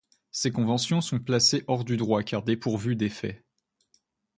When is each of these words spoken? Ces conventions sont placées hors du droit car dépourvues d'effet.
Ces 0.31 0.49
conventions 0.49 0.99
sont 0.99 1.19
placées 1.19 1.63
hors 1.67 1.83
du 1.83 1.95
droit 1.95 2.23
car 2.23 2.41
dépourvues 2.41 2.95
d'effet. 2.95 3.45